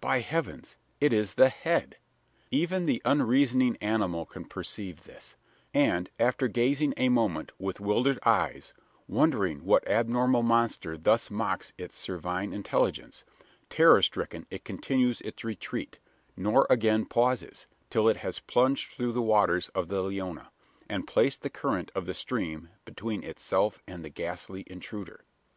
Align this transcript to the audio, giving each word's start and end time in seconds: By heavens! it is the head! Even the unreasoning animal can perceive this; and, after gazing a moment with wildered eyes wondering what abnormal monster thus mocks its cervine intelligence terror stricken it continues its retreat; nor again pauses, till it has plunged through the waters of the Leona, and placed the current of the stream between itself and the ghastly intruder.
By 0.00 0.20
heavens! 0.20 0.76
it 1.00 1.12
is 1.12 1.34
the 1.34 1.48
head! 1.48 1.96
Even 2.52 2.86
the 2.86 3.02
unreasoning 3.04 3.76
animal 3.78 4.24
can 4.24 4.44
perceive 4.44 5.02
this; 5.02 5.34
and, 5.74 6.08
after 6.20 6.46
gazing 6.46 6.94
a 6.96 7.08
moment 7.08 7.50
with 7.58 7.80
wildered 7.80 8.20
eyes 8.24 8.72
wondering 9.08 9.64
what 9.64 9.84
abnormal 9.88 10.44
monster 10.44 10.96
thus 10.96 11.32
mocks 11.32 11.72
its 11.78 11.96
cervine 11.98 12.52
intelligence 12.52 13.24
terror 13.70 14.02
stricken 14.02 14.46
it 14.50 14.62
continues 14.64 15.20
its 15.22 15.42
retreat; 15.42 15.98
nor 16.36 16.64
again 16.70 17.04
pauses, 17.04 17.66
till 17.90 18.08
it 18.08 18.18
has 18.18 18.38
plunged 18.38 18.92
through 18.92 19.10
the 19.10 19.20
waters 19.20 19.68
of 19.70 19.88
the 19.88 20.00
Leona, 20.00 20.52
and 20.88 21.08
placed 21.08 21.42
the 21.42 21.50
current 21.50 21.90
of 21.96 22.06
the 22.06 22.14
stream 22.14 22.68
between 22.84 23.24
itself 23.24 23.82
and 23.88 24.04
the 24.04 24.10
ghastly 24.10 24.62
intruder. 24.68 25.24